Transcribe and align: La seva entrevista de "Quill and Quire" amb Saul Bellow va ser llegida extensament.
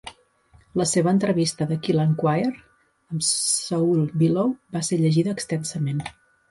La 0.79 0.87
seva 0.91 1.11
entrevista 1.17 1.67
de 1.73 1.77
"Quill 1.83 2.01
and 2.05 2.17
Quire" 2.23 2.55
amb 2.55 3.29
Saul 3.31 4.05
Bellow 4.25 4.53
va 4.79 4.87
ser 4.91 5.05
llegida 5.05 5.41
extensament. 5.41 6.07